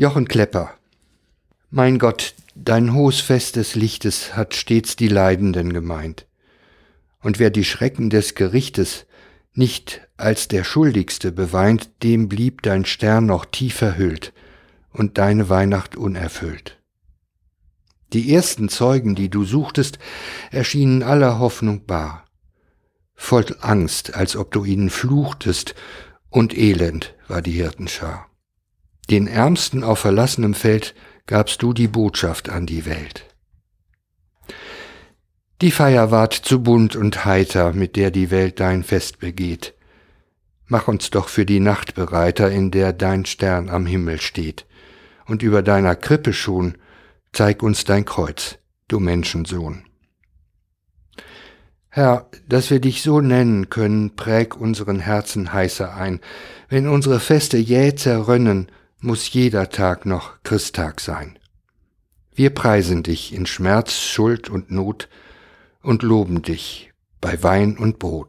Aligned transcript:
Jochen 0.00 0.28
Klepper 0.28 0.74
Mein 1.70 1.98
Gott, 1.98 2.36
dein 2.54 2.94
hohes 2.94 3.18
Fest 3.18 3.56
des 3.56 3.74
Lichtes 3.74 4.36
hat 4.36 4.54
stets 4.54 4.94
die 4.94 5.08
Leidenden 5.08 5.72
gemeint. 5.72 6.28
Und 7.20 7.40
wer 7.40 7.50
die 7.50 7.64
Schrecken 7.64 8.08
des 8.08 8.36
Gerichtes 8.36 9.06
nicht 9.54 10.02
als 10.16 10.46
der 10.46 10.62
Schuldigste 10.62 11.32
beweint, 11.32 11.90
dem 12.04 12.28
blieb 12.28 12.62
dein 12.62 12.84
Stern 12.84 13.26
noch 13.26 13.44
tief 13.44 13.74
verhüllt 13.74 14.32
und 14.92 15.18
deine 15.18 15.48
Weihnacht 15.48 15.96
unerfüllt. 15.96 16.78
Die 18.12 18.32
ersten 18.32 18.68
Zeugen, 18.68 19.16
die 19.16 19.30
du 19.30 19.44
suchtest, 19.44 19.98
erschienen 20.52 21.02
aller 21.02 21.40
Hoffnung 21.40 21.86
bar, 21.86 22.24
voll 23.16 23.46
Angst, 23.62 24.14
als 24.14 24.36
ob 24.36 24.52
du 24.52 24.64
ihnen 24.64 24.90
fluchtest, 24.90 25.74
und 26.30 26.56
elend 26.56 27.16
war 27.26 27.42
die 27.42 27.50
Hirtenschar. 27.50 28.28
Den 29.10 29.26
Ärmsten 29.26 29.84
auf 29.84 30.00
verlassenem 30.00 30.54
Feld 30.54 30.94
gabst 31.26 31.62
du 31.62 31.72
die 31.72 31.88
Botschaft 31.88 32.48
an 32.50 32.66
die 32.66 32.84
Welt. 32.84 33.24
Die 35.60 35.70
Feier 35.70 36.10
ward 36.10 36.34
zu 36.34 36.62
bunt 36.62 36.94
und 36.94 37.24
heiter, 37.24 37.72
mit 37.72 37.96
der 37.96 38.10
die 38.10 38.30
Welt 38.30 38.60
dein 38.60 38.84
Fest 38.84 39.18
begeht. 39.18 39.74
Mach 40.66 40.86
uns 40.86 41.10
doch 41.10 41.28
für 41.28 41.46
die 41.46 41.60
Nacht 41.60 41.94
bereiter, 41.94 42.50
in 42.50 42.70
der 42.70 42.92
dein 42.92 43.24
Stern 43.24 43.70
am 43.70 43.86
Himmel 43.86 44.20
steht. 44.20 44.66
Und 45.26 45.42
über 45.42 45.62
deiner 45.62 45.96
Krippe 45.96 46.32
schon 46.32 46.76
zeig 47.32 47.62
uns 47.62 47.84
dein 47.84 48.04
Kreuz, 48.04 48.58
du 48.86 49.00
Menschensohn. 49.00 49.84
Herr, 51.88 52.28
dass 52.46 52.70
wir 52.70 52.80
dich 52.80 53.02
so 53.02 53.20
nennen 53.20 53.70
können, 53.70 54.14
präg 54.14 54.54
unseren 54.56 55.00
Herzen 55.00 55.52
heißer 55.52 55.94
ein. 55.94 56.20
Wenn 56.68 56.86
unsere 56.86 57.18
Feste 57.18 57.56
jäh 57.56 57.94
zerrönnen, 57.94 58.70
muss 59.00 59.32
jeder 59.32 59.70
Tag 59.70 60.06
noch 60.06 60.42
Christtag 60.42 61.00
sein. 61.00 61.38
Wir 62.34 62.50
preisen 62.50 63.02
dich 63.02 63.32
in 63.32 63.46
Schmerz, 63.46 63.94
Schuld 63.94 64.48
und 64.48 64.70
Not 64.70 65.08
und 65.82 66.02
loben 66.02 66.42
dich 66.42 66.92
bei 67.20 67.42
Wein 67.42 67.76
und 67.78 67.98
Brot. 67.98 68.26